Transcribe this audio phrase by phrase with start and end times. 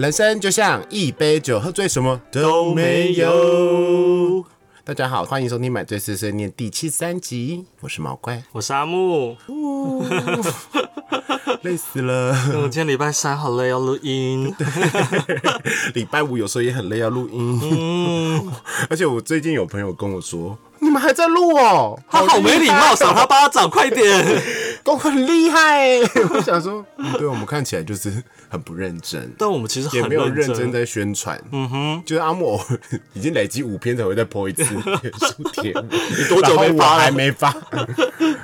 [0.00, 4.42] 人生就像一杯酒，喝醉什么都没有。
[4.82, 9.36] 大家好，欢迎收听《买醉碎碎念》第七十三集，我是毛怪，我是阿木。
[11.60, 12.30] 累死了。
[12.54, 14.50] 我今天礼拜三好累，要录音。
[15.92, 17.60] 礼拜五有时候也很累，要录音。
[17.62, 18.52] 嗯，
[18.88, 20.56] 而且我最近有朋友跟我说。
[20.90, 21.96] 你们还在录哦？
[22.10, 24.42] 他好没礼貌，赏他巴掌，快点！
[24.84, 25.88] 我很厉害，
[26.34, 26.84] 我想说，
[27.16, 28.12] 对我们看起来就是
[28.48, 31.40] 很不认真，但我们其实也没有认真在宣传。
[31.52, 32.60] 嗯哼，就是阿莫
[33.12, 35.72] 已经累积五篇才会再播一次 书帖，
[36.18, 36.98] 你多久没发？
[36.98, 37.54] 还没发，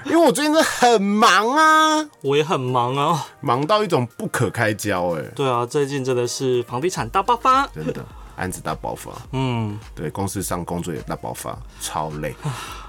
[0.05, 5.23] 因为我最近真的很忙啊，我也很忙啊，忙到一种不可开交哎。
[5.35, 8.07] 对啊，最近真的是房地产大爆发，真的。
[8.37, 12.35] 案子大爆发，嗯，对，公司上工作也大爆发，超累，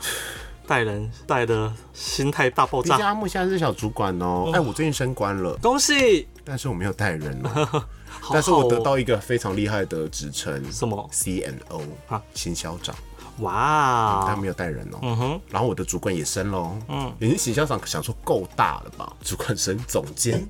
[0.68, 2.98] 带人带的心态大爆炸。
[2.98, 6.28] 阿木现在是小主管哦，哎，我最近升官了，恭喜！
[6.44, 7.84] 但是我没有带人哦，
[8.32, 12.96] 但是我得到一个非常厉害的职称，什么？CNO 啊，行销长。
[13.40, 19.14] 哇，但没有带人哦，嗯哼，然后我的主管也升喽，嗯，已经行销长想说够大了吧？
[19.24, 20.46] 主管升总监。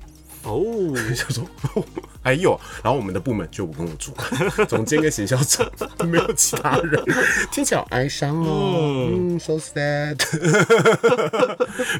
[0.48, 0.62] 哦，
[1.14, 1.44] 想说
[2.22, 4.28] 还有，然后我们的部门就我跟我主管、
[4.66, 5.70] 总监跟行销长，
[6.08, 7.04] 没有其他人，
[7.52, 9.08] 听起来好哀伤哦。
[9.10, 10.18] 嗯，so sad。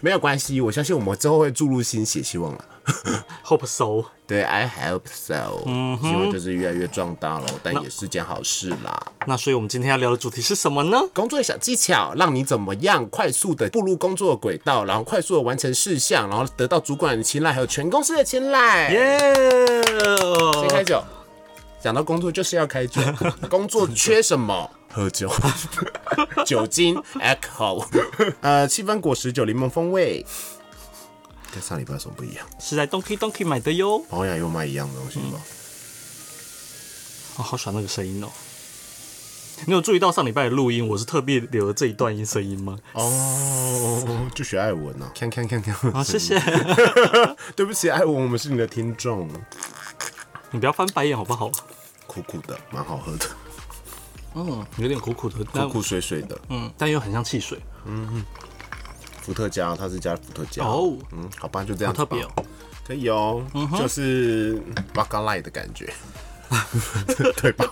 [0.03, 2.65] 没有关系，我相信我们之后会注入新血，希望了。
[3.45, 4.18] Hope so。
[4.29, 5.63] 对，I hope so。
[5.65, 9.13] 嗯，希望就是越来越壮大了，但也是件好事啦。
[9.27, 11.01] 那所以我们今天要聊的主题是什么呢？
[11.15, 18.93] 工作的小技巧，让你怎么样快速的步入工作轨道，然后快速的完成事项，然后得到主管的青睐，还有全公司的青睐。
[18.93, 19.19] 耶！
[20.61, 21.03] 先开酒，
[21.81, 23.01] 讲到工作就是要开酒。
[23.49, 24.71] 工作缺什么？
[24.93, 25.31] 喝酒，
[26.45, 27.83] 酒精，alcohol。
[28.43, 30.25] 呃，七分果实酒，柠檬风味。
[31.53, 32.47] 跟上礼拜有什么不一样？
[32.61, 33.99] 是在 Donkey Donkey 买的哟。
[34.09, 35.41] 保养又卖一样的东西吗？
[37.37, 38.29] 哦，好喜欢那个声音哦！
[39.67, 42.79] 你有注意到上礼拜的录音，我是特别留了这一段音声音吗？
[42.93, 45.11] 哦，就学艾文啊！
[45.19, 46.39] 看看看看，好， 谢谢。
[47.57, 49.29] 对不起，艾文，我们是你的听众。
[50.51, 51.51] 你不要翻白眼好不好？
[52.07, 53.27] 苦苦的，蛮好喝的。
[54.35, 56.41] 嗯，有点苦苦的，苦苦水水的。
[56.49, 57.61] 嗯，但又很像汽水。
[57.85, 58.25] 嗯。
[59.29, 62.31] 伏特加，它是加伏特加哦，嗯，好吧，就这样特别哦，
[62.87, 63.45] 可以哦，
[63.79, 64.59] 就是
[64.95, 65.93] 巴嘎 g 的感觉，
[67.43, 67.67] 对吧？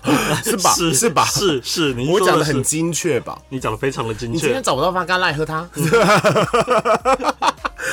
[0.45, 0.55] 是。
[0.59, 0.75] 吧？
[0.75, 1.25] 是吧？
[1.25, 3.41] 是是，我讲的很精确吧？
[3.49, 4.35] 你讲的非常的精确。
[4.35, 5.67] 你今天找不到巴嘎 g 喝它，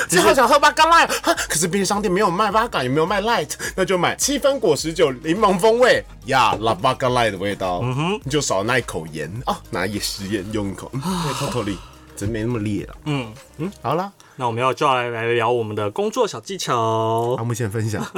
[0.10, 1.14] 只好想喝 v 嘎 g
[1.48, 6.04] 可是便利商店没有卖 v 嘎，也没有卖 light，那就买七分果十九柠檬风味。
[6.26, 9.32] 呀，拉 v 嘎 g 的味道，嗯哼，就少那一口盐。
[9.46, 11.02] 啊，拿一食盐用一口， 嗯，
[11.40, 11.78] 偷偷力。
[12.16, 12.96] 真没那么烈了。
[13.06, 17.36] 嗯嗯，好了，那我们要就要来来聊我们的工作小技巧。
[17.38, 18.06] 阿木先分享。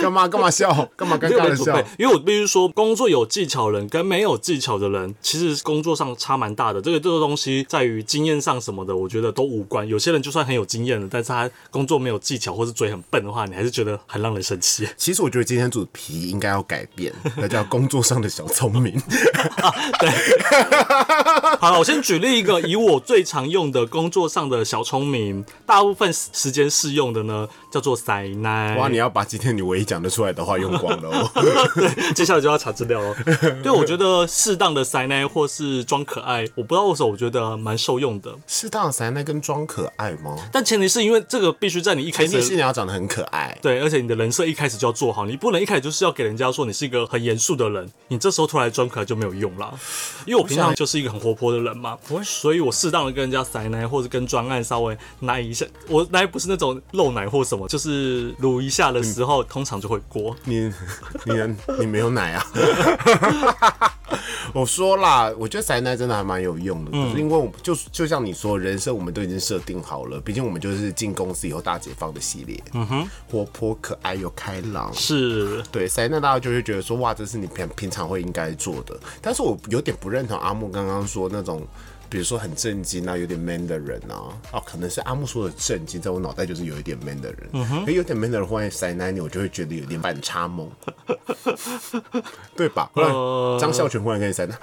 [0.00, 0.88] 干嘛干嘛笑？
[0.96, 1.78] 干嘛尴尬的笑？
[1.98, 6.80] 因为我必须说，工作有技巧人跟没有技巧的人，其实工作上差蛮大的。
[6.80, 9.86] 这个这个东西在于经验上什么的，我觉得都无关。
[9.86, 14.88] 有些人就算很有经验的，但是他工作没有技巧或是嘴很笨的话，你还是觉得很让人生气。
[14.96, 18.98] 其实我觉得今天主题应该要改变，那叫工作上的小聪明。
[20.00, 20.10] 对，
[21.58, 28.76] 好了，我先举例一个，以我最常用的工工作上的小聪明，大部分时间适用的呢，叫做塞奶。
[28.76, 31.30] 哇，你要把今天你唯一讲得出来的话用光了哦。
[31.74, 33.14] 对，接下来就要查资料了。
[33.62, 38.34] 对，我觉得适当的塞奶或是装可爱，我不知道为什么我觉得蛮受用的。
[38.46, 40.36] 适当的塞奶跟装可爱吗？
[40.52, 43.56] 但前提是因为这个必须在你一开始，是你要长得很可爱。
[43.62, 49.72] 对，而且你的人设一开始就要做好，你不能一开始就是要给人家说你是一个很严肃的人，你这时候突然装可爱就没有用了。
[50.26, 60.34] 因为我平常就是一个很活泼的人嘛，所以我适当的跟人家塞奶或者跟专案稍微奶一下，我奶不是那种露奶或什么，就是卤一下的时候，通常就会锅。
[60.44, 60.72] 你
[61.24, 62.46] 你你没有奶啊？
[64.52, 78.98] 我说啦，我觉得塞奶真的还蛮有用的，因为我就就像你说，人生我们都已经设定好了，毕竟我们就是进公司以后大解放的系列，嗯哼，活泼可爱又开朗，是对塞奶，大家就会觉得说，哇，这是你平平常会应该做的。
[79.22, 81.64] 但是我有点不认同阿木刚刚说那种。
[82.10, 90.68] 比如说很震惊啊，有点 man 的人啊，哦，可能是阿木说的震惊，在我脑袋就是有一点 man 的人，嗯哼，有点 man 的人忽然塞奶你，我就会觉得有点反 差萌，
[92.56, 92.90] 对吧？
[92.92, 93.12] 忽然
[93.60, 94.58] 张孝全忽然跟你塞奶，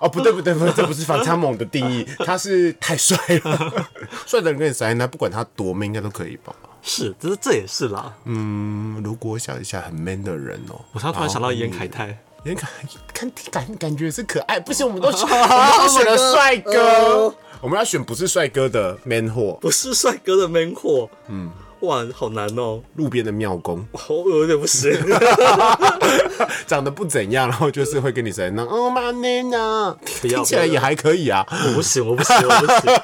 [0.00, 3.88] 哦，不对不对不对，这不是反差萌的定义，他是太帅了，
[4.24, 6.54] 帅的人跟你塞奶，不管他多 man 应该都可以吧？
[6.80, 8.14] 是，这是这也是啦。
[8.24, 12.16] 嗯，如果我想一下很 man 的人哦，我突然想到严凯泰。
[12.44, 12.68] 眼看
[13.14, 21.08] 看感感觉是可爱，不行，我们都 选，我们都选了帅哥，我们要选不是帅哥的 man 货，不是帅哥的 man 货。
[21.28, 21.50] 嗯，
[21.80, 24.90] 哇，好难哦，路边的庙工，我有点不行。
[26.66, 31.46] 长得不怎样，然后就是会跟你说那哦妈呢呢，不要听起来也还可以啊。
[31.68, 32.98] 我不行，我不行，我不行。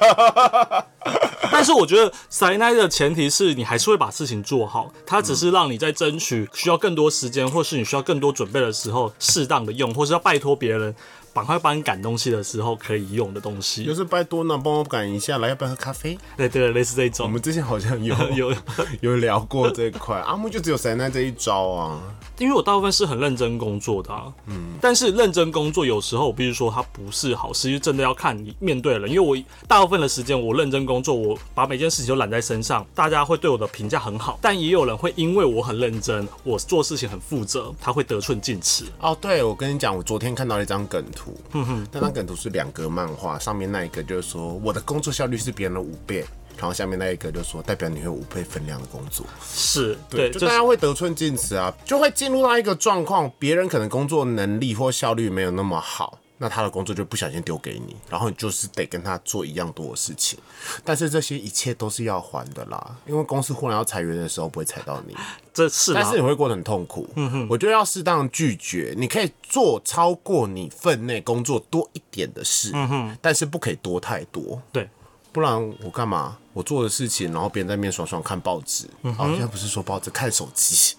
[1.51, 10.95] 但是我觉得塞奶的前提是你还是会把事情做好，它只是让你在争取需要更多时间，或是你需要更多准备的时候，适当的用，或是要拜托别人。
[11.33, 13.83] 赶快帮你赶东西的时候可以用的东西。
[13.85, 16.17] 就是拜托呢，帮我赶一下，来要不要喝咖啡？
[16.37, 17.25] 对对，类似这种。
[17.25, 18.55] 我们之前好像有 有
[19.01, 22.01] 有聊过这一块，阿木就只有塞奈这一招啊。
[22.37, 29.11] 因为我大部分是很认真工作的、啊，嗯，但是认真工作有时候我必须说它不是好事，因为真的要看你面对的人。
[29.11, 29.35] 因为我
[29.67, 34.39] 大部分的时间我认真工作，我把每件事情都揽在身上，大家会对我的评价很好。
[34.41, 38.85] 但也有人会因为我很认真，我做事情很负责，他会得寸进尺。
[39.01, 46.25] 哦，对，我跟你讲，我昨天看到了一张梗图，嗯哼，那张梗图是两格漫画，上面那一个就是说我的工作效率是别人的五倍。
[46.57, 60.39] 然后下面那一个就说，代表你会五倍分量的工作，是对，就大家会得寸进尺啊，就会进入到一个状况，别人可能工作能力或效率没有那么好，那他的工作就不小心丢给你，然后你就是得跟他做一样多的事情，
[60.83, 65.15] 但是这些一切都是要还的啦，因为公司忽然要裁员的时候不会裁到你，
[65.53, 67.07] 这是，但是你会过得很痛苦。
[67.15, 74.89] 嗯哼，我觉得要适当拒绝，你可以做超过你分内工作多一点的事，嗯哼，但是不可以多太多，对。
[75.31, 76.39] 不然我干嘛？
[76.53, 78.87] 我做的事情，然后别人在面爽爽看报纸。
[79.03, 80.95] 哦，现在不是说报纸，看手机。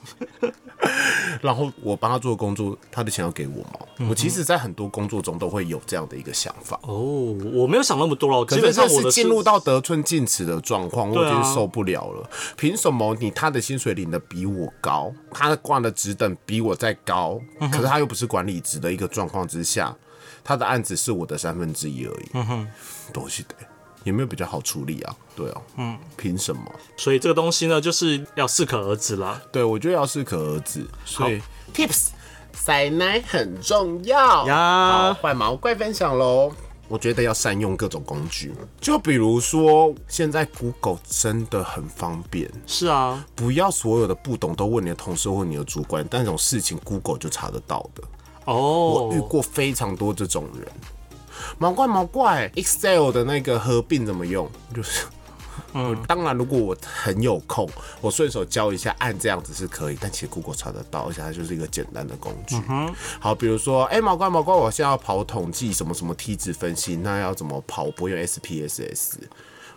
[1.43, 4.09] 然后我帮他做工作，他的钱要给我吗？
[4.09, 6.79] 我其实，在很多工作中都会有这样的一个想法。
[6.83, 8.45] 哦，我没有想那么多了。
[8.47, 12.29] 基本上是进入到得寸进尺的状况，我已经受不了了。
[12.57, 17.41] 凭什么你他的薪水领的比我高，他的挂的职等比我再高，
[17.71, 19.95] 可是他又不是管理职的一个状况之下，
[20.43, 22.31] 他的案子是我的三分之一而已。
[22.35, 22.69] 嗯哼，
[23.13, 23.55] 都是的。
[24.05, 25.17] 有没有比较好处理啊？
[25.37, 26.63] 对啊，嗯，凭什么？
[26.97, 29.41] 所以这个东西呢，就是要适可而止啦。
[29.53, 30.87] 对，我觉得要适可而止。
[31.05, 31.41] 所以
[31.75, 32.09] tips
[32.53, 35.13] 塞奶很重要呀。
[35.13, 36.53] 好，换毛怪分享喽。
[36.89, 42.51] 我觉得要善用各种工具，就比如说现在 Google 真的很方便。
[42.67, 48.03] 是啊，不要所有的不懂都问你的同事或你的主管，但这种事情 Google 就查得到的。
[48.47, 50.67] 哦，我遇过非常多这种人。
[51.59, 54.51] 毛怪毛怪，Excel 的那个合并怎么用？
[54.75, 55.07] 就是，
[55.75, 57.69] 嗯，当然，如果我很有空，
[58.01, 59.99] 我顺手教一下，按这样子是可以。
[60.01, 62.57] 但其实 Google 查得到，而且它就是一个简单的工具。
[63.19, 67.91] 好，比如说，哎，毛怪毛怪，我现在要跑统计什么什么梯子分析，那要怎么跑？
[67.91, 69.15] 不用 SPSS，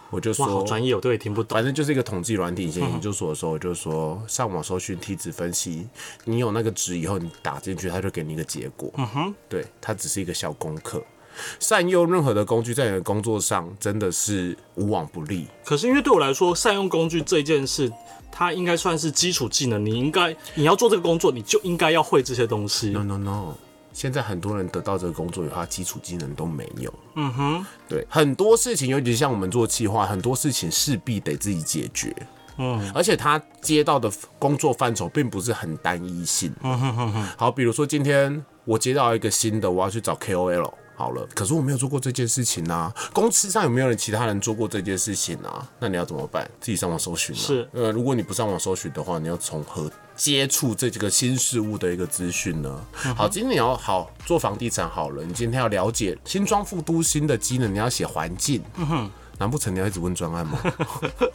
[0.09, 1.55] 我就说好专业，我都也听不懂。
[1.55, 5.87] 反正就是一个统计软体，以前研究所的时候，我就说上网搜寻梯子分析，
[6.25, 8.91] 你有那个值以后，你打进去，它就给你一个结果。
[8.97, 11.03] 嗯哼，对，它只是一个小功课。
[11.59, 15.47] 善用任何的工具，在你的工作上真的是无往不利。
[15.65, 17.91] 可是因为对我来说，善用工具这件事，
[18.31, 19.85] 它应该算是基础技能。
[19.85, 22.89] 你应该你要做这个工作，你就应该要会这些东西。
[22.89, 23.53] No No No，
[23.93, 26.93] 现在很多人得到这个工作以后，基础技能都没有。
[27.15, 32.15] 嗯哼，对，很多事情，尤其像我们做企划，很多事情势必得自己解决。
[32.57, 36.53] 嗯，而且他接到的工作范畴并不是很单一性。
[36.61, 37.27] 嗯哼哼哼。
[37.35, 40.71] 好，比如说今天我接到一个新的，我要去找 KOL。
[40.95, 42.93] 好了，可是我没有做过这件事情啊。
[43.11, 45.67] 公司上有没有人其他人做过这件事情啊？
[45.79, 46.49] 那你要怎么办？
[46.59, 47.35] 自己上网搜寻。
[47.35, 52.85] 是，呃，如果你不上网搜寻的话，你要从何接触这几个新事物的一个资讯呢？
[53.17, 58.63] 好，今天你要好做房地产好了，你今天要了解新庄副都新的机能，你要写环境。
[58.75, 60.59] 嗯哼，难不成你要一直问专案吗？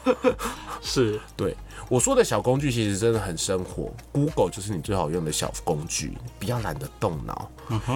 [0.80, 1.56] 是，对。
[1.88, 7.50] 我说的小工具其实真的很生活，Google 就是你最好用的小工具，不要懒得动脑。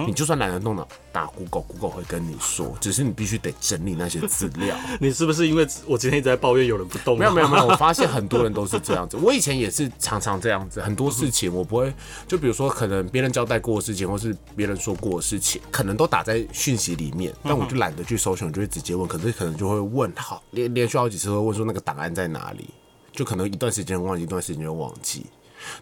[0.07, 4.75] 你就算懒得动脑，打 Google，Google 会跟你说，只是你必须得整理那些资料。
[4.99, 7.17] 你是不是因为我今天一直在抱怨有人不动？
[7.17, 9.17] 没有没有没有，我发现很多人都是这样子。
[9.17, 11.93] 我以前也是常常这样子，很多事情我不会，
[12.27, 19.07] 就比如说可能别人交代过的事情，或是别人说过的事情，可能都打在讯息里面，但我就懒得去搜寻，就会直接问。
[19.07, 22.69] 可是可能就会问，好连连续好几次会问说那个档案在哪里。
[23.13, 25.25] 就可能一段时间忘记，一段时间就忘记。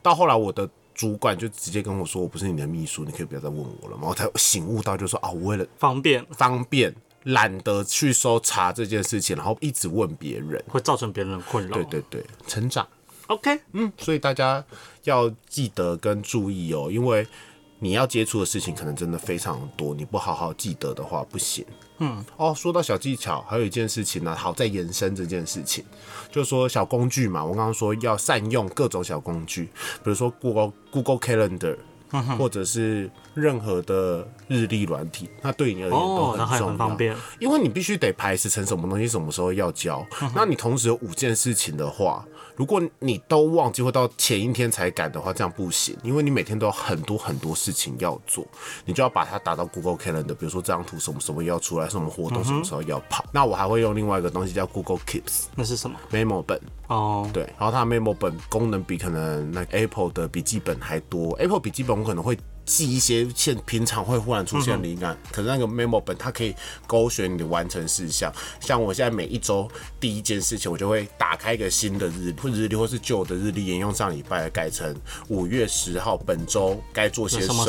[0.03, 12.87] 到后来，我的主管就直接跟我说：“我不是你的秘书，你可以不要再问我了嘛。”我才醒悟到，就说：“啊，我为了方便，方便，懒得去搜查这件事情，然后一直问别人， 会造成别人的困扰。”对对对，成长。
[13.27, 14.63] OK，嗯，所以大家
[15.05, 17.25] 要记得跟注意哦，因为
[17.79, 21.65] 你要接触的事情可能真的非常多，你不好好记得的话不行。
[22.03, 25.85] 嗯，哦，说到小技巧，还有一件事情呢，好在延伸这件事情，
[26.31, 27.45] 就说小工具嘛。
[27.45, 29.65] 我刚刚说要善用各种小工具，
[30.03, 31.77] 比如说 Google Google Calendar，
[32.37, 36.67] 或者是任何的日历软体，那对你而言都很重要。
[36.67, 37.15] 很方便。
[37.39, 42.25] 因为你必须得排时成什么东西什么时候要交，那你同时有五件事情的话，
[42.55, 48.45] 如果你都忘记或到前一天才赶的话，这样不行，因为你每天都有很多很多事情要做，
[48.85, 53.25] 你就要把它打到 Google Calendar，比如说这张图什么什么要出来，什么活动什么时候要跑。
[53.31, 61.33] 那我还会用另外一个东西叫 Google Keeps 那是什么？memo 本，哦，对，然后它的 memo 本功能比可能那 Apple 的笔记本还多。
[61.33, 66.55] Apple 笔记本我可能会记一些现平常会忽然出现的灵感，可是那个 memo 本它可以
[66.85, 68.31] 勾选你的完成事项。
[68.59, 74.95] 像我现在每一周第一件事情，我就会打开一个新的日或日历，或是旧的日历，沿用上礼拜改成
[75.27, 77.65] 五月十号本周该做些什么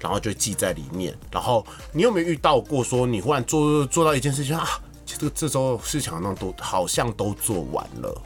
[0.00, 1.16] 然后就记在里面。
[1.30, 4.66] 然后你有没有遇到过说你忽然做做到一件事情啊？
[5.04, 8.22] 这个这周事情好像都好像都做完了，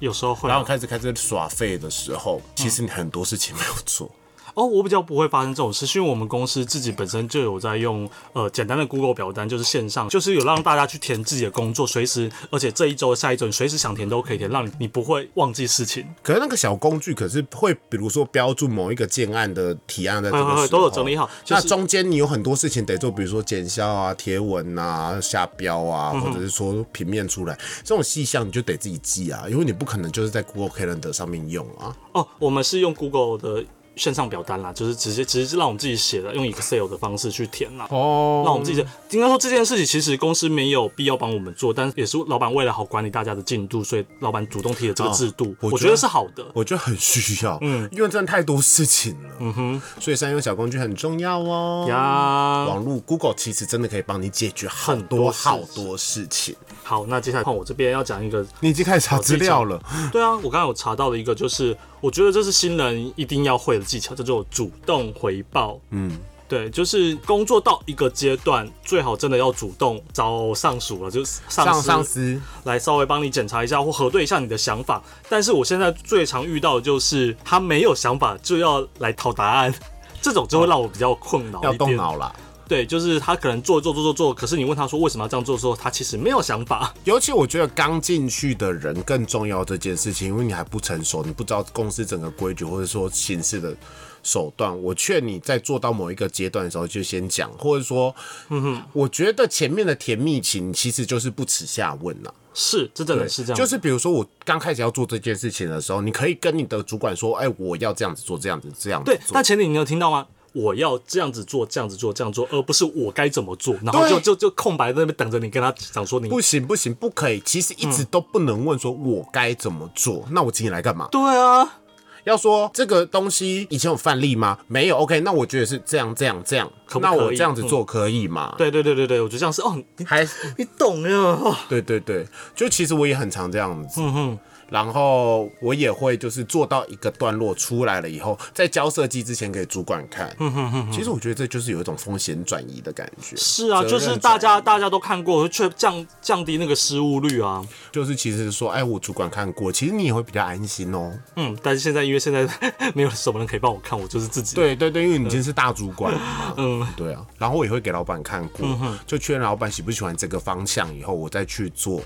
[0.00, 4.10] 有时候会啊、然后开始开始耍废的时候，其实你很多事情没有做。
[4.56, 16.06] 哦，我比较不会发生这种事，是因为我们公司自己本身就有在用呃简单的 Google 表单，就是线上，就是有让大家去填自己的工作，随时，而且这一周、下一周你随时想填都可以填，让你你不会忘记事情。
[16.22, 31.94] 可是那个小工具可是会，比如说标注某一个建案的提案在这个都有整理好就是那中间你有很多事情得做，比如说剪销啊、贴文啊、下标啊，嗯或者是说平面出来这种细项，你就得自己记啊，因为你不可能就是在 Google Calendar 上面用啊。
[32.12, 33.62] 哦，我们是用 Google 的
[33.96, 37.86] 线上表单啦，就是直接只是让我们自己写的，用 Excel 的方式去填啦。
[37.90, 46.44] 哦让我们自己的，应该说这件事情其实公司没有必要帮我们做，但也是老板为了好管理大家的进度，所以老板主动提了这个制度，我觉得我觉得是好的。
[46.52, 51.86] 我觉得很需要，嗯，因为真的太多事情了，嗯哼，所以善用小工具很重要哦。
[51.88, 56.54] 呀，网络 Google 其实真的可以帮你解决很多好多事情。
[56.88, 65.80] 好，那接下来换我这边要讲一个 你已经开始查资料了， 对啊，我刚刚有查到的一个，就是我觉得这是新人一定要会的技巧，叫做主动回报。
[65.90, 66.16] 嗯，
[66.48, 75.02] 对，就是工作到一个阶段，最好真的要主动找上属了，就是上上司上司来稍微帮你检查一下或核对一下你的想法。
[75.28, 79.74] 但是我现在最常遇到的就是他没有想法就要来讨答案，
[80.22, 81.72] 这种就会让我比较困扰要。
[81.72, 82.32] 动脑啦。
[82.68, 86.92] 对，就是他可能做做做做做，可是你问他说为什么要这样做的时候，他其实没有想法。
[87.04, 93.74] 尤其我觉得刚进去的人更重要这件事情，因为你还不成熟，你不知道公司整个规矩或者说形式的
[94.22, 94.82] 手段。
[94.82, 98.14] 我劝你在做到某一个阶段的时候就先讲，或者说，
[98.48, 103.56] 嗯哼，我觉得前面的甜蜜情其实就是不耻下问呐、是，这真的是这样。
[103.56, 109.44] 就是比如说我刚开始要做这件事情的时候，你可以跟你的主管说，哎、我要这样子做，这样子，这样子对，做但。
[109.44, 110.26] 前提你有听到吗？
[110.56, 117.38] 我要这样子做，这样子做，这样做，而不是我该怎么做，然后就就就空白在那边等着你跟他讲说你不行不行，不可以！
[117.40, 121.08] 其实一直都不能问说我该怎么做，那我请你来干嘛？
[121.12, 121.80] 对啊，
[122.24, 124.58] 要说这个东西以前有范例吗？
[124.66, 124.96] 没有。
[124.96, 128.54] OK，那我觉得是这样这样这样，可可那我这样子做可以吗？
[128.56, 134.00] 对对对对对，我觉得这样是哦，你还你懂呀，哦对对对，就其实我也很常这样子。
[134.00, 140.34] 嗯哼，然后我也会就是做到一个段落出来了以后，在交设计之前给主管看。
[140.38, 143.36] 嗯哼哼其实我觉得这就是有一种风险转移的感觉。
[143.36, 147.64] 是啊，就是大家大家都看过，却降降低那个失误率啊。
[147.92, 151.12] 就是其实说，哎，我主管看过，其实你也会比较安心哦。
[151.36, 152.48] 嗯，但是现在因为现在
[152.94, 156.54] 没有什么人可以帮我看，我就是自己。，对对对，因为你已经是大主管了嘛。
[156.58, 158.66] 嗯，对啊，然后我也会给老板看过，
[159.06, 162.02] 就确认老板喜不喜欢这个方向以后，我再去做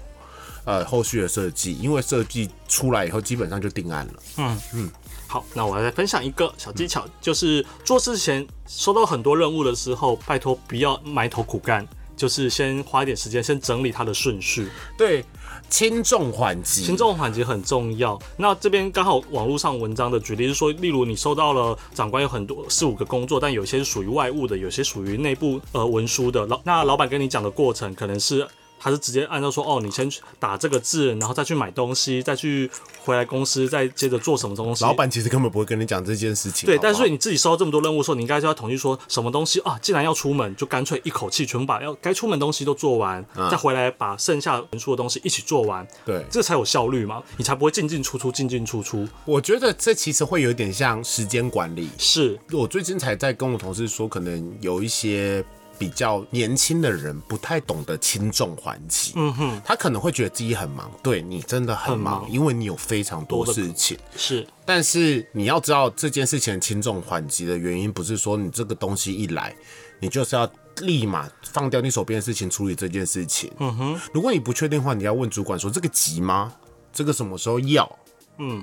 [0.64, 4.12] 呃后续的设计，因为设计出来以后基本上就定案了。
[4.38, 4.90] 嗯嗯
[5.26, 11.87] 好，那我来分享一个小技巧，就是做事前收到很多任务的时候，拜托不要埋头苦干，
[12.17, 14.69] 就是先花一点时间，先整理它的顺序。
[14.99, 15.25] 对，
[15.69, 18.21] 轻重缓急，轻重缓急很重要。
[18.37, 26.45] 那这边刚好网络上文章的举例是说，例如你收到了长官有很多四五个工作，但有些是属于外务的，有些属于内部呃文书的。
[26.47, 28.45] 老那老板跟你讲的过程可能是。
[28.80, 32.68] 他是直接按照说，哦，你先去打这个字，然后再去买东西，再去
[33.04, 34.82] 回来公司，再接着做什么东西。
[34.82, 36.66] 老板其实根本不会跟你讲这件事情。
[36.66, 49.06] 对，好不好但是你自己收到这么多任务的时候，你应该就要统计说什么东西啊，既然要出门，就干脆一口气全部把要该出门的东西都做完，再回来把剩下文书的东西一起做完，对，这才有效率嘛，你才不会进进出出，进进出出。
[49.25, 51.90] 我觉得这其实会有点像时间管理。
[51.99, 55.44] 是，我最近才在跟我同事说，可能有一些
[55.80, 59.14] 比较年轻的人不太懂得轻重缓急。
[59.16, 63.99] 嗯哼，他可能会觉得自己很忙，对你真的很忙，很忙因为你有非常多事情。
[64.14, 69.56] 是，但是你要知道这件事情的轻重缓急的原因，不是说你这个东西一来，
[70.00, 70.46] 你就是要
[70.82, 73.50] 立马放掉你手边的事情处理这件事情。
[73.58, 76.52] 嗯哼，如果你不确定的话，你要问主管说这个急吗？
[76.92, 77.99] 这个什么时候要？
[78.38, 78.62] 嗯，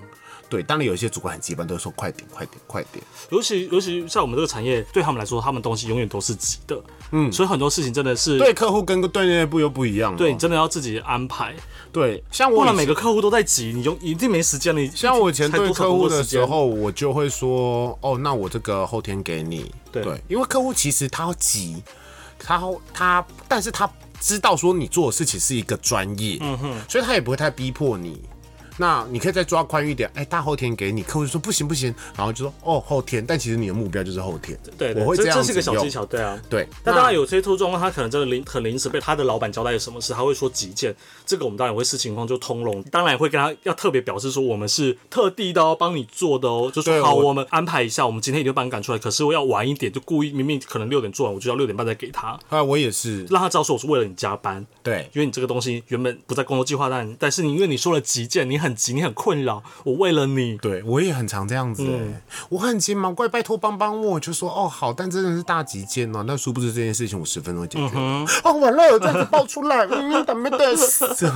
[0.50, 3.04] 对，当然有一些主管很急，般都会说快点，快点，快点。
[3.30, 10.16] 尤其尤其在我们这个产业，对他们来说，他们东西永远都是急的，嗯，所以很多事情真的是对客户跟对内部又不一样哦。
[10.18, 11.54] 对你真的要自己安排，
[11.92, 14.80] 对，像我不然每个客户都在急，你就一定没时间了。
[14.80, 19.70] 你像我以前对客户的时候，我就会说，哦，那我这个后天给你。
[19.92, 21.82] 对因为客户其实他急，
[22.40, 22.62] 他
[22.94, 23.90] 他，但是他
[24.20, 28.22] 知道说你做的事情是一个专业，嗯哼，所以他也不会太逼迫你。
[28.78, 36.40] 那你可以再抓宽一点，哎、大后天给你，客户就说不行不行，然后就说哦后天，但其实你的目标就是后天，对对，我会这样这是个小技，巧，对啊。
[36.50, 36.68] 对。
[36.84, 70.76] 那当然有些特殊状况，他可能真的临很临时被他的老板交代了什么事，他会说急件，这个我们当然会视情况就通融，当然会跟他要特别表示说我们是特地的哦，帮你做的哦，就说好，我我们安排一下，我们今天一定会帮你赶出来，可是我要晚一点，就故意明明可能六点做完，我就要六点半再给他，啊，我也是，让他知道说我是为了你加班，对，因为你这个东西原本不在工作计划但，但是你因为你说了急件，你很急，你很困扰，我为了你，对我也很常这样子、欸，嗯我很急忙，怪拜托帮帮我，就说哦好，但真的是大急件哦，那殊不知这件事情我十分钟解决嗯，哦完了，这样子爆出来，嗯， 怎么的？
[70.76, 71.28] 死？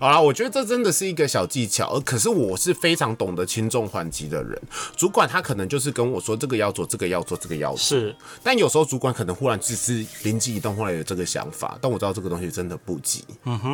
[0.00, 4.60] 好啦，我觉得这真的是一个小技巧，而可是我是非常懂得轻重缓急的人，
[4.96, 8.14] 主管他可能就是跟我说这个要做，这个要做，这个要做，是。
[8.42, 13.24] 但有时候主管可能忽然只是灵机一动，忽然有这个想法，但我知道这个东西真的不急，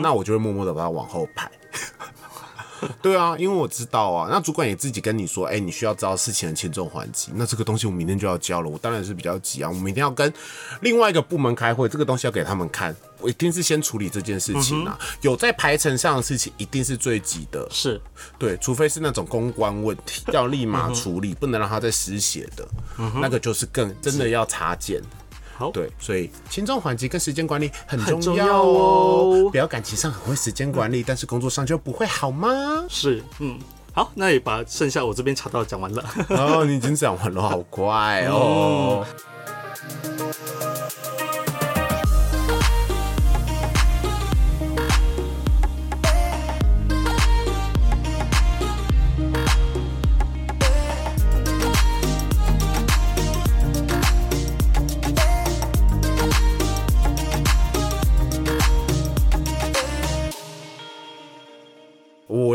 [0.03, 1.51] 那我就会默默的把它往后排。
[3.03, 7.31] 对啊，因为我知道啊，那主管也自己跟你说，哎、你需要知道事情的轻重缓急。
[7.35, 10.33] 那这个东西我明天就要交了，我当然是比较急啊，我明天要跟
[10.81, 14.99] 另外一个部门开会，这个东西要给他们看，我一定是先处理这件事情啊。
[15.21, 18.01] 有在排程上的事情，一定是最急的，是，
[18.39, 22.67] 对，除非是那种公关问题， 要立马处理，不能让他再失血的，
[23.21, 25.03] 那个就是更真的要插件。
[25.61, 29.45] 好对，所以轻重缓急跟时间管理很重重要要哦。
[29.45, 32.49] 哦不要感情上很会时间管理，但是工作上就不会好吗？
[32.89, 33.59] 是，嗯，
[33.93, 36.03] 好，那也把剩下我这边查到的讲完了。
[36.31, 39.05] 哦，你已经讲完了，好快哦。
[39.05, 39.07] 我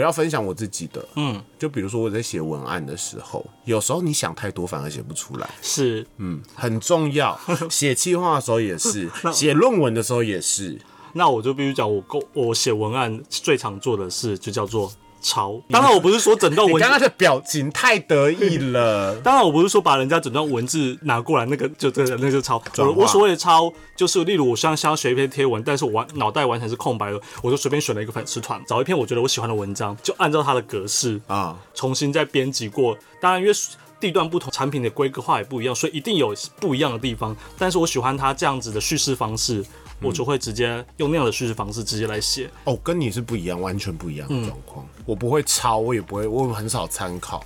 [0.06, 7.38] 要分享我自己的，嗯，就比如说我在写文案的时候，有时候你想太多反而写不出来，是，嗯，很重要。
[7.70, 10.80] 写计划的时候也是， 写论文的时候也是。
[11.18, 14.92] 那我就必须讲，我够我写文案最常做的事就叫做
[15.26, 15.60] 抄。
[15.70, 22.62] 当然，我不是说整段文刚刚的表情太得意了当然，我不是说把人家整段文字拿过来，那个就这个那个就抄。
[22.78, 31.58] 我我所谓的抄，就是例如我想想要学一篇贴文，但是我完脑袋完全是空白的，我就随便选了一个粉丝团，找一篇我觉得我喜欢的文章，就按照它的格式啊！
[31.74, 32.96] 重新再编辑过。
[33.20, 33.54] 当然，因为
[34.00, 37.36] 地段不同，产品的规格化也不一样，所以一定有不一样的地方。
[37.58, 39.66] 但是我喜欢它这样子的叙事方式，
[40.02, 42.50] 我就会直接用那样的叙事方式直接来写。
[42.66, 44.86] 哦，跟你是不一样，完全不一样的状况。
[45.06, 47.44] 我不会抄，我也不会，我很少参考。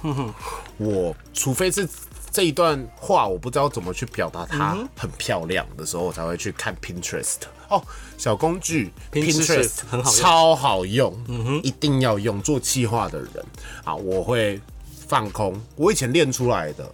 [0.77, 1.87] 我除非是
[2.31, 7.37] 这一段话我不知道怎么去表达它很漂亮的时候，我才会去看 Pinterest。
[7.69, 7.81] 哦，
[8.17, 12.41] 小工具 Pinterest 很好用超好用，嗯哼，一定要用。
[12.41, 13.45] 做企划的人
[13.83, 14.59] 啊，我会
[15.07, 16.91] 放空，我以前练出来的，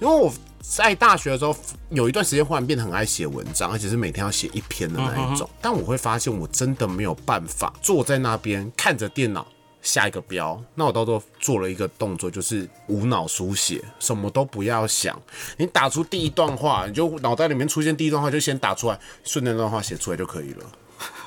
[0.00, 0.32] 因为我。
[0.60, 1.56] 在大学的时候，
[1.90, 5.48] 有一段时间忽然变得很爱写文章，而且是每天要写一篇的那一种。
[5.60, 9.46] 但我会发现，我真的没有办法坐在那边看着电脑
[9.80, 10.62] 下一个标。
[10.74, 15.20] 那我到时候做了一个动作，就是无脑书写，什么都不要想。
[15.56, 20.64] 你打出第一段话，你就脑袋里面出现第一段话，就先打出来，顺着那段话写出来就可以了。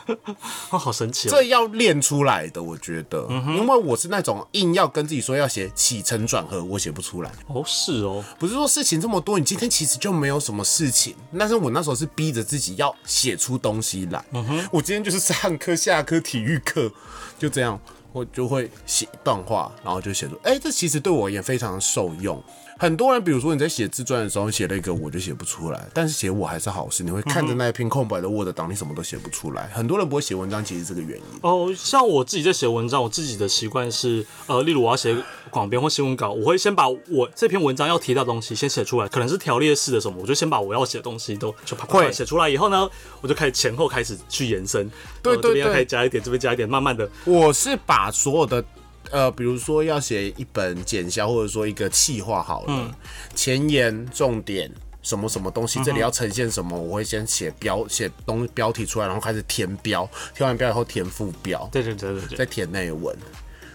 [0.71, 1.31] 哦，好神奇哦！
[1.31, 7.31] 这要练出来的，我觉得，因为我是那种硬要跟自己说要写起承转合，我写不出来。
[7.47, 11.15] 哦，是哦，不是说事情这么多，你今天其实就没有什么事情。
[11.37, 14.23] 但是我那时候是逼着自己要写出东西来。
[14.71, 16.91] 我今天就是上课、下课、体育课，
[17.39, 17.79] 就这样，
[18.11, 22.41] 我就会写一段话，然后就写出，哎、这其实对我也非常受用。
[22.81, 27.03] 很多人，比如说你在写自传的时候写了一个我就写不出来，但是写我还是好事。
[27.03, 29.69] 你会看着那一片空白的 Word 档，你什么都写不出来。
[29.71, 31.23] 很多人不会写文章，其实是这个原因。
[31.43, 35.15] 哦，像我自己在写文章，我自己的习惯是，呃，例如我要写
[35.51, 42.89] 广编或新闻稿，我会先把我这篇文章要提到的东西先写出来，可能是条列式的什么，我就先把我要写的东西都就啪啪啪写出来以后呢，
[43.21, 44.89] 我就开始前后开始去延伸，
[45.21, 48.65] 对这边要开始加一点，这边加一点，慢慢的，我是把所有的
[49.11, 52.95] 呃，比如说要写一本简销，或者说一个企划好了，
[53.35, 54.71] 前言、重点。
[55.03, 63.17] 什么什么东西，这里要呈现什么，我会先写标写东标题出来，然后开始填标，填完标以后填副标，对对对对对，再填内文。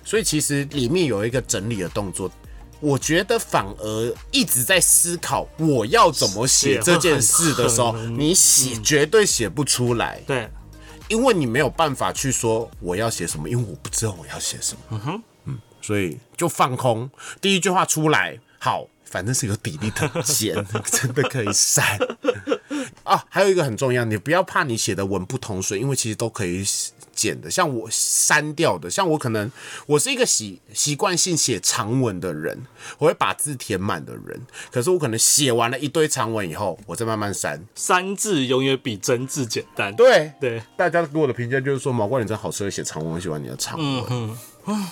[0.05, 2.31] 所以其实里面有一个整理的动作，
[2.79, 10.49] 我觉得反而一直在思考我要怎么写写这件事的时候，你写绝对写不出来，对，
[11.09, 14.81] 因为你没有办法去说我要写什么，因为我不知道我要写什么。
[14.91, 20.55] 嗯哼，嗯，所以就放空，第一句话出来，好，反正是有底力的剪，
[20.91, 21.99] 真的可以删。
[23.05, 26.65] 啊，还有一个很重要，你不要怕你写的文不通水，因为其实都可以
[27.17, 27.51] 剪的。
[27.51, 29.51] 像我删掉的，像我可能
[29.87, 32.67] 我是一个习习惯性写长文的人，
[32.99, 34.41] 我会把字填满的人。
[34.71, 37.65] 可是我可能写完了一堆长文以后，我再慢慢删。
[37.75, 39.93] 删字永远比真字简单。
[39.97, 44.05] 对，对，大家给我的评价就是说，毛怪你真好适合写长文，我喜欢你的长文。
[44.67, 44.87] 嗯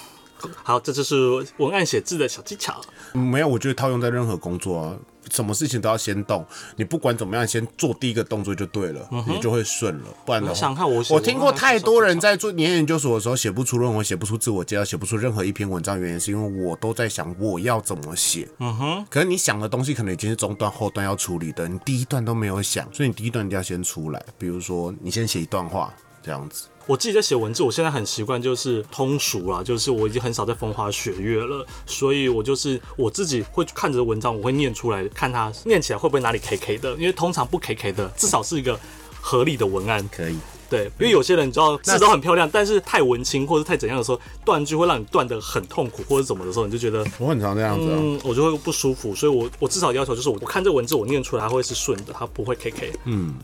[0.63, 1.17] 好，这就是
[1.57, 2.79] 文案写字的小技巧。
[3.13, 4.97] 没有，我觉得套用在任何工作啊，
[5.31, 6.45] 什么事情都要先动。
[6.77, 10.05] 你不管怎么样，先做第一个动作就对了，你就会顺了。
[10.25, 18.49] 不然的话，我想看我我听过太多人在做研研究所的时候写不出论文，写不出自我介绍，写不出任何一篇文章，原因是因为我都在想我要怎么写。
[18.59, 19.07] 嗯哼。
[19.11, 24.23] 可是你想的东西可能已经是中段、后段要处理的，你第一段都没有想，所以你第一段一定要先出来。
[24.39, 26.67] 比如说，你先写一段话这样子。
[26.87, 38.79] 我自己在写文字，我现在很习惯就是通俗啦，就是我已经很少在风花雪月了，所以我就是我自己会看着文章，我会念出来，看它念起来会不会哪里 K K 的，因为通常不 K K 的，至少是一个
[39.21, 40.09] 合理的文案。
[40.13, 40.37] 可以。
[40.71, 47.97] 对，因为有些人你知道字都很漂亮，但是太文青或者太怎样的时候，断句会让你断的很痛苦，或者怎么的时候，你就觉得我很常这样子、啊。
[47.97, 52.93] 嗯，我就会不舒服，所以我我至少要求就是我我看这文字我念出来它会是顺的，它不会 K K。
[53.05, 53.35] 嗯，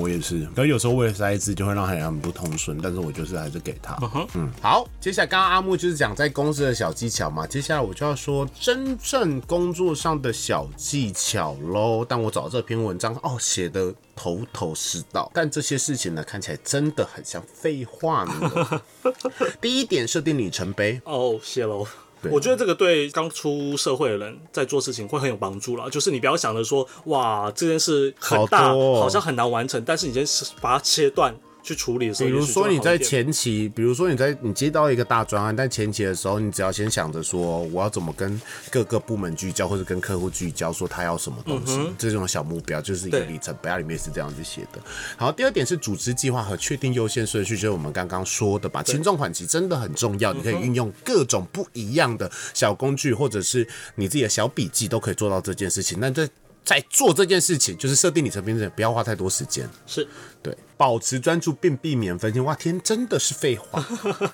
[0.00, 0.46] 我也是。
[0.54, 3.96] 可是有时候为了塞字，就会让海洋很不通顺，但是我就是还是给他。
[4.34, 12.04] 嗯好，接下来刚刚阿木就是讲在公司的小技巧嘛，接下来我就要说真正工作上的小技巧喽。
[12.08, 18.82] 但我找这篇文章哦，写的头头是道，但这些事情呢，看起来真的很像废话呢。
[19.60, 21.00] 第一点，设定里程碑。
[21.04, 21.86] 哦，谢喽。
[22.30, 25.88] 我觉得这个对刚出社会的人在做事情会很有帮助了。
[25.90, 30.24] 就是你不要想着说，哇，这件事很大，好哦好像很难完成，但是你先
[30.60, 38.40] 把它切断去处理的时候，比如说你在前期，比如说你在你接到一个大专案，但前期的时候，你只要先想着说我要怎么跟
[38.70, 44.80] 各个部门聚焦，或者跟客户聚焦，说他要什么东西，这种小目标就是一个里程碑，里面是这样子写的。
[45.16, 53.66] 好，第二点是组织计划和确定优先顺序，就是我们刚刚说的吧，轻重缓急真的很重要，你可以运用各种不一样的小工具，或者是
[53.96, 55.98] 你自己的小笔记，都可以做到这件事情。
[56.00, 56.28] 那在
[56.64, 59.68] 在做这件事情，就是设定里程碑之前，不要花太多时间。
[59.86, 60.06] 是。
[60.42, 62.42] 对，保持专注并避免分心。
[62.42, 63.84] 哇，天，真的是废话。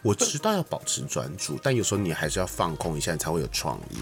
[0.02, 3.98] 我知道要保持专注，但有时候你还是要放空一下，你才会有创意。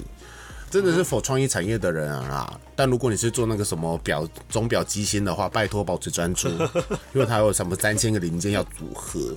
[0.72, 6.48] 真的是否创意产业的人啊，但如果你是做那个什么表钟表机芯的话，拜托保持专注，
[7.12, 9.37] 因为它有什么三千个零件要组合，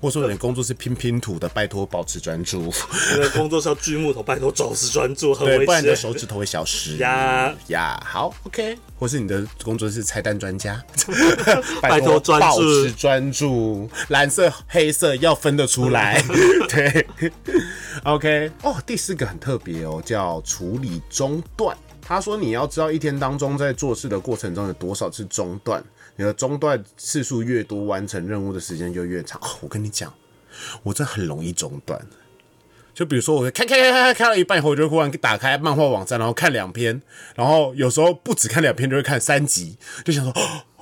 [0.00, 2.62] 或者说你的工作是拼拼图的，拜托保持专注，
[3.14, 5.92] 你的工作是要锯木头，拜托走时专注，很对，危不然你的。
[5.94, 6.96] 手指头会消失。
[6.98, 8.02] 呀呀。
[8.04, 10.82] 好，OK，或是你的工作是拆弹专家，
[11.80, 12.46] 拜托专注。
[12.46, 16.20] 保持专注，蓝色、黑色要分得出来。
[16.68, 17.06] 对
[18.02, 20.40] ，OK，哦，第四个很特别哦，叫
[20.72, 21.76] 处理中断。
[22.00, 25.82] 他说你要知道一天当中在做事的过程中有多少次中断，
[26.16, 29.40] 你的中断次数越多，完成任务的时间就越长。
[29.60, 30.12] 我跟你讲，
[30.82, 32.00] 我真很容易中断。
[32.94, 37.00] 就比如说，我看看看看看看到一半以后，我就忽然打开漫画网站，然后看两篇，
[37.34, 40.32] 然后有时候不止看两篇，就会看三集，就想说，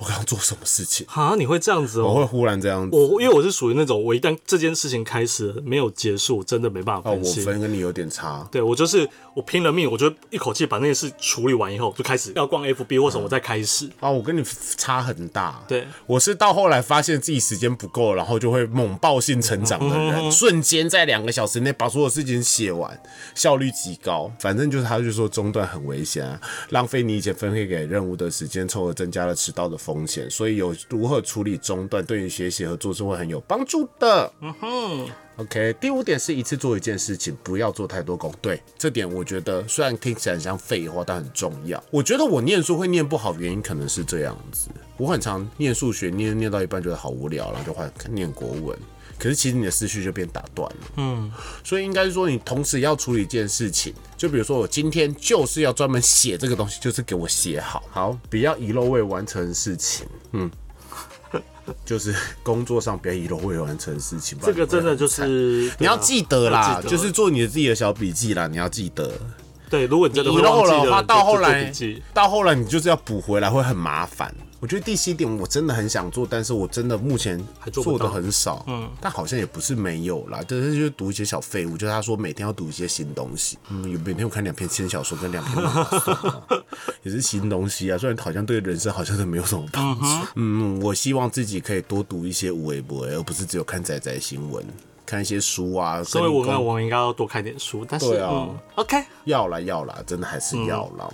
[0.01, 1.05] 我刚刚做什么事情？
[1.11, 2.05] 啊，你会这样子哦？
[2.05, 2.97] 我会忽然这样子。
[2.97, 8.47] 我因为我是属于那种，我一旦这件事情开始没有结束，真的没办法哦，我分跟你有点差。
[8.51, 13.87] 对我就是我拼了命，我就一口气把那件事处理完以后，就开始要逛 FB 或什么，我再开始。
[13.99, 14.43] 啊，我跟你
[14.75, 15.63] 差很大。
[15.67, 22.99] 对，我是到后来发现自己时间不够，然后就会猛爆性成长的人，瞬间在两个小时内把所有事情写完，
[23.35, 24.31] 效率极高。
[24.39, 30.29] 反正就是他就说中断很危险啊，浪费你以前分配给任务的时间，从而增加了迟到的风险。
[30.29, 34.31] 所以有如何处理中断，对于学习和做事会很有帮助的。
[34.41, 35.09] 嗯哼。
[35.37, 38.31] OK，第五点是一次做一件事情，不要做太多工。
[38.41, 41.81] 对，这点我觉得虽然听起来很像废话，但很重要。
[41.89, 44.69] 我觉得我念书会念不好，原因可能是这样子。
[45.01, 48.77] 我很常念数学，念念到一半觉得好无聊，然后就换念国文。
[49.17, 51.31] 可是其实你的思绪就变打断了，嗯，
[51.63, 60.49] 所以应该是说你同时要处理一件事情，就比如说我今天就是要专门写这个东西，就是给我写好，好，不要遗漏未完成的事情，嗯，
[61.85, 69.11] 就是工作上不要遗漏未完成的事情，不这个真的就是你要记得啦，就是做你的自己的小笔记啦，你要记得。
[69.69, 69.85] 对。
[69.85, 71.71] 如果你真的遗漏了的话，到后来
[72.13, 74.33] 到后来你就是要补回来，会很麻烦。
[74.61, 77.43] 我觉得第七点我真的很想做，但是我真的目前
[77.73, 85.57] 做的很少，嗯，但好像也不是没有啦，就是就是读一些小废物，就是他说每天要读一些新东西，嗯，有每天我看两篇轻小说跟两篇
[87.01, 94.63] 也是新东西啊，虽然好像对人生好像都没有什么帮助，嗯，我希望自己可以多读一些无微博，而不是只有看仔仔新闻，
[95.07, 97.83] 看一些书啊，身为跟公文案，我们应该要多看点书。
[97.89, 98.29] 但是，对啊。
[98.31, 101.09] 嗯，OK，要啦要啦，真的还是要啦。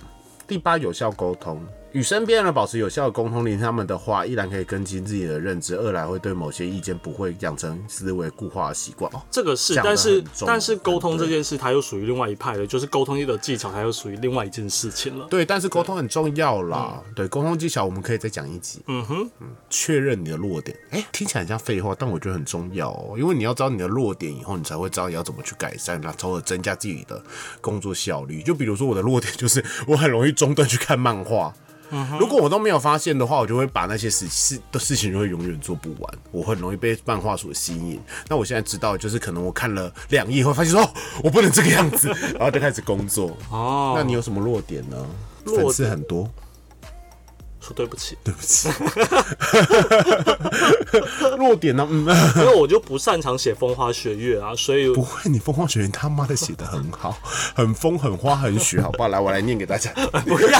[0.46, 1.66] 第八，有效沟通。
[1.92, 9.10] 与身边人保持有效的沟通，聆听他们的话，一来可以更新自己的认知，二来会对某些意见不会养成思维固化的习惯。
[9.14, 15.26] 哦，这个是，但是但是沟通对这件事，它又属于另外一派的，就是沟通的技巧，它又属于另外一件事情了。
[15.30, 17.02] 对，但是沟通很重要啦。
[17.14, 18.80] 对，沟通技巧我们可以再讲一集。
[18.86, 19.30] 嗯哼，
[19.70, 27.22] 确认你的弱点，哎、听起来很像废话，但我觉得很重要哦，因为你要知道你的弱点以后，你才会知道你要怎么去改善，然后从而增加自己的
[27.62, 28.42] 工作效率。
[28.42, 31.54] 就比如说我的弱点就是我很容易中断去看漫画。
[32.18, 38.00] 如果我都没有发现的话，我就会把那些事事的事情就会永远做不完，我很容易被漫画所吸引。
[38.28, 40.90] 那我现在知道，就是可能我看了两页后，发现说、哦、
[41.22, 43.36] 我不能这个样子， 然后就开始工作。
[43.50, 44.96] 哦，那你有什么弱点呢？
[45.44, 46.28] 粉丝很多，
[47.68, 48.68] 说对不起， 对不起。
[51.38, 51.86] 弱点呢？
[51.90, 57.16] 嗯，因为我就不擅长写风花雪月啊，所以不会，你《风花雪月》他妈的写的很好，
[57.54, 59.08] 很风很花很雪，好不好？
[59.08, 59.90] 来，我来念给大家。
[60.26, 60.58] 不要。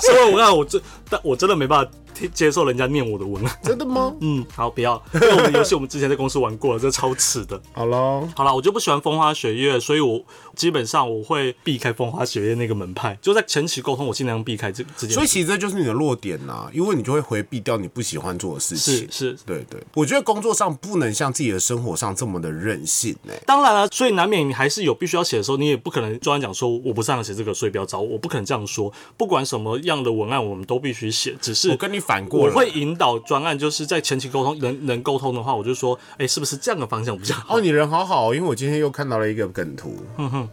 [0.00, 3.58] 所以我看我真，但我真的没办法听接受人家念我的文案。
[3.62, 4.14] 真的吗？
[4.20, 7.60] 嗯，好，不要，因为我们游戏我们之前在公司玩过了，这超耻的。
[7.72, 10.22] 好喽，好了，我就不喜欢风花雪月，所以我
[10.54, 15.14] 基本上我会避开风花雪月那个门派，就在前期沟通，我尽量避开这这件事。
[15.14, 19.08] 所以其实这就是你的弱点呐、因为你就会回避掉你不喜欢做的事情。
[19.10, 28.92] 是是，对对，我觉得工作上不能像自己的生活上这么的任性哎、当然了，所以难免你还是有必须要写的时候，你也不可能专讲说我不擅长写这个，所以不要找我，我不可能这样说。
[29.16, 37.56] 不管什么样的文案，我们都必须写，只是我跟你反我会引导专案，就是在前期沟通能能沟通的话，我就说，哎、是不是这样的方向比较好？
[37.56, 40.04] 哦，你人好好哦，因为我今天又看到了一个梗图。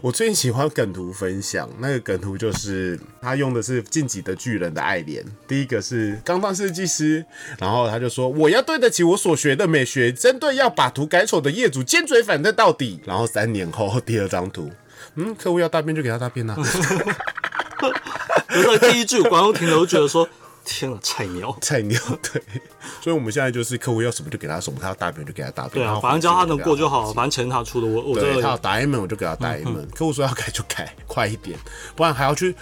[0.00, 5.24] 我最近喜欢梗图分享，那个梗图就是他用的是《晋级的巨人》的爱莲。
[5.48, 7.24] 第一个是钢弹设计师，
[7.58, 13.00] 然后他就说我要对得起我所学的美学，针对要把图改丑的业主尖嘴反正到底。
[13.04, 14.70] 然后三年后第二张图，
[15.16, 16.54] 嗯，客户要大便就给他大便呐、
[18.54, 20.28] 有时候第一句观众听了，我就觉得说，
[20.64, 21.56] 天啊，菜鸟。
[21.60, 22.42] 菜鸟对，
[23.00, 29.84] 所以我们现在就是客户要什么就给他什么，他要大便就给他大便，对啊，反正只要他能过就好，反正钱他出的，我我真对，他有的打 M，我就给他打 M。
[29.94, 31.58] 客户说要改就改，快一点，
[31.94, 32.54] 不然还要去。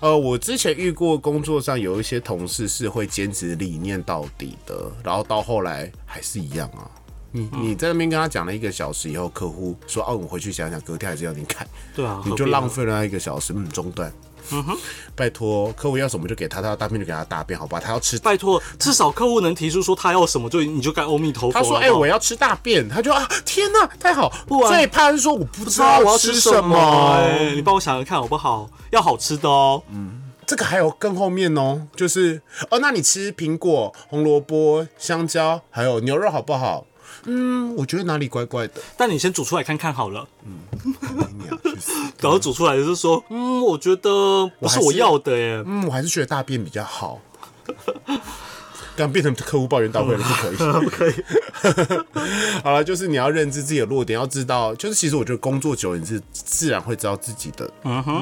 [0.00, 6.88] 呃，我之前遇过工作上有一些同事是会坚持理念到底的，然后到后来还是一样啊。
[7.32, 11.66] 你你在那边跟他讲了一个小时以后，客户说哦，我回去想想，隔天还是要你改，
[11.96, 14.12] 对啊，你就浪费了那一个小时，嗯，中断。
[14.50, 14.76] 嗯哼，
[15.14, 17.78] 拜托，客户要什么就给他，他要大便就给他大便，好吧？
[17.78, 21.52] 他要吃拜托，至少客户能提出说他要什么，就你就该阿弥陀佛。
[21.52, 24.28] 他说：“哎、我要吃大便。”他就啊，天哪，太好！
[24.46, 26.76] 不然最怕是说我不知道我要吃什么。
[27.16, 28.68] 哎，你帮我想想看好不好？
[28.90, 29.82] 要好吃的哦。
[29.90, 36.86] 嗯这个还有更后面哦，就是哦，那你吃苹果、红萝卜、香蕉，还有牛肉好不好？
[37.28, 38.80] 嗯，我觉得哪里怪怪的。
[38.96, 40.26] 但你先煮出来看看好了。
[40.42, 45.62] 你娘去死然后煮出来就是说，嗯，我觉得不是我要的耶。
[45.66, 47.20] 嗯，我还是觉得大便比较好。
[48.96, 51.14] 刚变成客户抱怨大会了，不可以， 不可以。
[52.64, 57.70] 好了，就是你要认知自己的弱点，要知道，就是其实我觉得工作久了，你是自然会知道自己的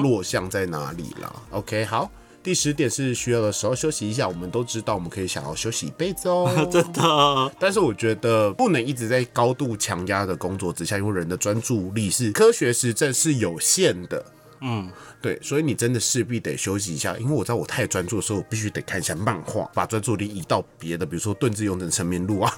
[0.03, 1.33] 弱项在哪里啦。
[1.49, 2.11] OK，好。
[2.47, 14.23] 第十点是需要的时候休息一下，我们都知道我们可以想要休息一辈子哦， 真的，但是我觉得不能一直在高度强压的工作之下，因为人的专注力是科学实证是有限的。
[14.61, 14.89] 嗯，
[15.27, 22.53] 对，所以你真的势必得休息一下，因为我知道我太专注的时候，我必须得看一下漫画，把专注力移到别的，比如说盾字用成成名录啊，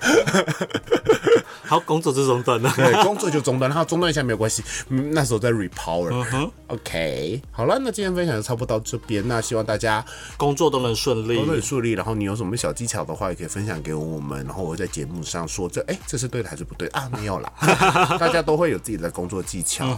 [1.66, 2.72] 好，工作就中断了。
[2.76, 6.52] 对，工作就中断，然后中断一下没有关系，嗯，那时候在 repower。
[6.68, 10.06] OK，好了，那今天分享就差不多到这边，那希望大家
[10.38, 11.46] 工作都能顺利都。
[11.46, 17.10] 能顺利，然后你有什么小技巧的话，也可以分享给我们，然后我会在节目上说这哎、这是对的还是不对啊？
[17.18, 17.52] 没有啦，
[18.20, 19.98] 大家都会有自己的工作技巧，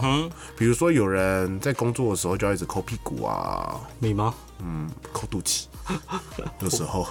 [0.57, 4.34] 比如说有人在工作的时候就要抠屁股啊，你吗？
[4.63, 5.65] 嗯抠肚脐，
[6.62, 7.08] 有时候，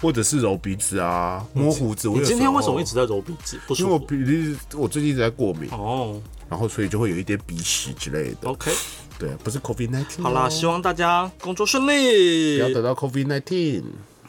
[0.00, 2.08] 或者是揉鼻子啊，摸胡子。
[2.08, 3.58] 我你今天为什么一直在揉鼻子？
[3.66, 3.98] 不因为我。
[3.98, 8.48] 鼻子，我最近一直在过敏，哦然后所以就会有一点鼻屎之类的。
[8.48, 8.72] ，OK，
[9.18, 10.22] 对，不是 COVID nineteen。
[10.22, 13.82] 好啦，希望大家工作顺不要利，得到 COVID nineteen，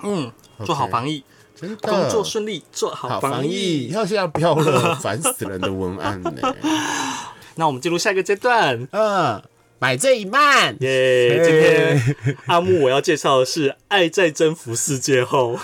[0.03, 0.29] 嗯，
[0.65, 1.23] 做好防疫，
[1.55, 3.87] 真的工作顺利，做好好防疫。
[3.87, 6.31] 要现在不要了，烦死人的文案呢。
[7.55, 9.41] 那我们进入下一个阶段，嗯，
[9.79, 10.75] 买这一漫。
[10.81, 11.41] 耶！
[11.43, 15.57] 今天阿木我要介绍的是《爱在征服世界后》。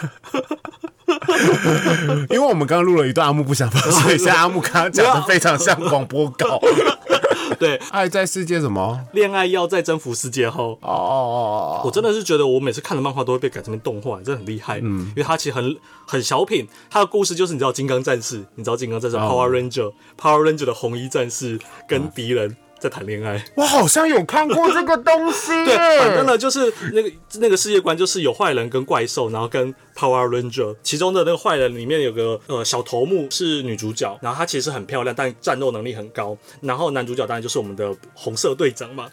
[2.30, 6.60] 因为我们刚刚录了一段阿木不想发，所以现在阿木刚刚讲的非常像广播稿。
[7.60, 9.00] 对，爱在世界什么？
[9.14, 10.78] 恋爱要在征服世界后。
[10.82, 14.80] 哦，我真的是觉得我每次看的漫画都会被改成动画，真的很厉害。
[14.82, 22.58] 嗯，因为它其实很很小品，它的故事就是你知道金刚战士，你知道金刚战士 Power Ranger，Power Ranger 的红衣战士跟敌人。
[22.86, 25.52] 在谈恋爱，我好像有看过这个东西。
[25.66, 36.38] 对，反正呢，就是那个那个世界观，就是有坏人跟怪兽，然后跟 Power Ranger，其中的那个坏人里面有个呃小头目是女主角，然后她其实很漂亮，但战斗能力很高。
[36.62, 39.10] 然后男主角当然就是我们的红色队长嘛。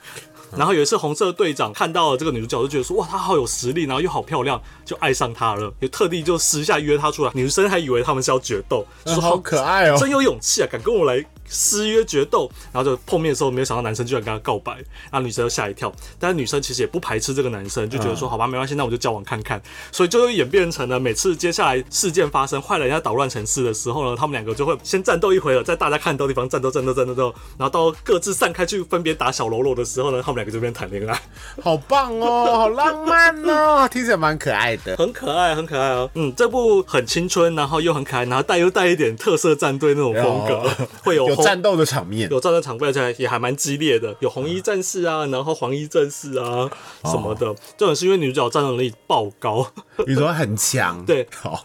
[0.55, 7.31] 然后有一次红色队长看到了这个女主角，就觉得说哇，她好有实力，然后又好漂亮，就爱上她了，也特地就私下约她出来。
[7.35, 11.25] 女生还以为他们是要决斗，说好可爱哦，真有勇气啊，敢跟我来。
[11.53, 14.73] 失约决斗，然后就碰面的时候，没有想到男生居然跟他告白，
[15.11, 15.93] 然后女生就吓一跳。
[16.19, 19.61] 但是女生其实也不排斥这个男生，就觉得说好吧，没关系，那我就交往看看。
[19.93, 31.21] 所以就会演变成了每次接下来事件发生，坏人要捣乱城市的时候呢，他们两个就会先战斗一回了，在大家看到地方战斗战斗战斗，然后到各自散开去分别打小喽啰的时候呢，他们两个就边谈恋爱，
[31.63, 36.09] 好棒哦，好浪漫哦，听起来蛮可爱的，很可爱，很可爱哦。
[36.15, 40.71] 嗯，这部很青春，然后又很可爱，然后带又带一点特色战队那种风格，
[41.05, 41.42] 会有。
[41.43, 46.71] 战斗的场面有战斗场面，而且也还蛮激烈的，有红衣战士啊，然后黄衣战士啊
[47.05, 47.55] 什么的。
[47.77, 49.67] 这种是因为女主角战斗力爆高，
[50.07, 51.05] 女主角很强。
[51.05, 51.65] 对， 好，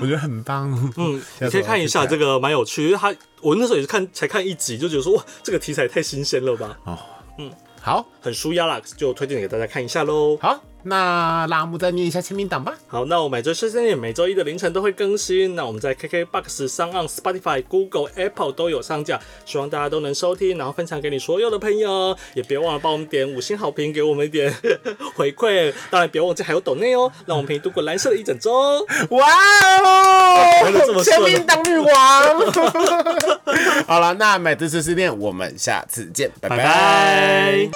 [0.00, 0.70] 我觉得很棒。
[0.96, 2.86] 嗯， 你可以看一下这个，蛮有趣。
[2.86, 6.78] 因为他我那时候也是看才看一集，就觉得说哇，这个题材太新鲜了吧。
[6.84, 6.98] 哦，
[7.38, 10.36] 嗯，好，很舒压啦，就推荐给大家看一下喽。
[10.40, 10.62] 好。
[10.88, 12.72] 那拉木再念一下签名档吧。
[12.86, 15.56] 好，那我每周四、三每周一的凌晨都会更新。
[15.56, 22.16] 那我们在 KK Box、上岸 Spotify、Google、Apple 都有上架，希望大家都能收听，然后分享给你所有的朋友。
[22.34, 24.54] 也别忘了帮我们点五星好评，给我们一点
[25.16, 25.74] 回馈。
[25.90, 28.86] 当然，别忘记还有抖内哦，让我们陪你度过蓝色的一整周。
[29.10, 29.26] 哇
[29.82, 31.02] 哦！
[31.02, 32.52] 签名档女王。
[33.88, 37.68] 好了，那买支持思念，我们下次见，拜拜。